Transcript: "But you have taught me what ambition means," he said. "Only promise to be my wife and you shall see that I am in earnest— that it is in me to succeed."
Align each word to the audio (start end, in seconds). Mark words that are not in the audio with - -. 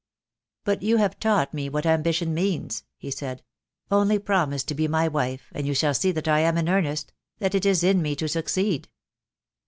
"But 0.63 0.81
you 0.81 0.97
have 0.97 1.19
taught 1.19 1.53
me 1.53 1.69
what 1.69 1.85
ambition 1.85 2.33
means," 2.33 2.83
he 2.97 3.11
said. 3.11 3.43
"Only 3.91 4.17
promise 4.17 4.63
to 4.63 4.73
be 4.73 4.87
my 4.87 5.07
wife 5.07 5.51
and 5.53 5.67
you 5.67 5.75
shall 5.75 5.93
see 5.93 6.11
that 6.13 6.27
I 6.27 6.39
am 6.39 6.57
in 6.57 6.67
earnest— 6.69 7.13
that 7.37 7.53
it 7.53 7.67
is 7.67 7.83
in 7.83 8.01
me 8.01 8.15
to 8.15 8.27
succeed." 8.27 8.89